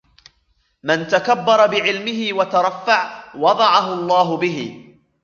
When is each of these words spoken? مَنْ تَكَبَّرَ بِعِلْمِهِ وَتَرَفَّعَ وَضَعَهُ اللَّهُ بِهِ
مَنْ 0.83 1.07
تَكَبَّرَ 1.07 1.67
بِعِلْمِهِ 1.67 2.33
وَتَرَفَّعَ 2.33 3.23
وَضَعَهُ 3.37 3.93
اللَّهُ 3.93 4.37
بِهِ 4.37 4.85